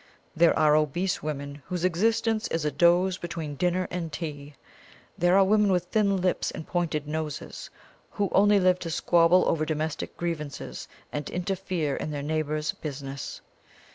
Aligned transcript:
There 0.35 0.57
are 0.57 0.75
obese 0.75 1.21
women 1.21 1.61
whose 1.67 1.85
existence 1.85 2.47
is 2.47 2.65
a 2.65 2.71
doze 2.71 3.19
between 3.19 3.53
dinner 3.53 3.87
and 3.91 4.11
tea. 4.11 4.55
There 5.15 5.37
are 5.37 5.43
women 5.43 5.71
with 5.71 5.83
thin 5.91 6.17
lips 6.17 6.49
and 6.49 6.65
pointed 6.65 7.07
noses, 7.07 7.69
who 8.09 8.29
only 8.31 8.59
live 8.59 8.79
to 8.79 8.89
squabble 8.89 9.47
over 9.47 9.63
domestic 9.63 10.17
grievances 10.17 10.87
and 11.11 11.29
interfere 11.29 11.95
in 11.95 12.09
their 12.09 12.23
neighbours' 12.23 12.71
business. 12.71 13.41